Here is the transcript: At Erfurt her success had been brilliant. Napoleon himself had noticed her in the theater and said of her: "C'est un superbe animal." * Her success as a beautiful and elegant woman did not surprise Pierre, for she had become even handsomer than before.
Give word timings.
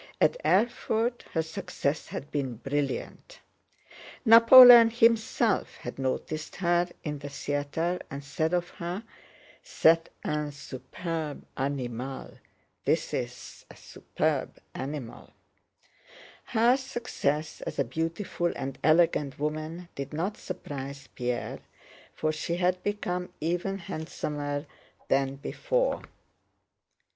At 0.19 0.35
Erfurt 0.43 1.25
her 1.33 1.43
success 1.43 2.07
had 2.07 2.31
been 2.31 2.55
brilliant. 2.55 3.39
Napoleon 4.25 4.89
himself 4.89 5.75
had 5.77 5.99
noticed 5.99 6.55
her 6.55 6.89
in 7.03 7.19
the 7.19 7.29
theater 7.29 7.99
and 8.09 8.23
said 8.23 8.51
of 8.51 8.69
her: 8.69 9.03
"C'est 9.61 10.09
un 10.25 10.51
superbe 10.51 11.43
animal." 11.55 12.33
* 12.63 12.87
Her 13.13 13.27
success 16.77 17.61
as 17.61 17.77
a 17.77 17.83
beautiful 17.83 18.51
and 18.55 18.79
elegant 18.83 19.37
woman 19.37 19.87
did 19.93 20.13
not 20.13 20.35
surprise 20.35 21.09
Pierre, 21.13 21.59
for 22.15 22.31
she 22.31 22.55
had 22.55 22.81
become 22.81 23.31
even 23.39 23.77
handsomer 23.77 24.65
than 25.09 25.35
before. 25.35 26.01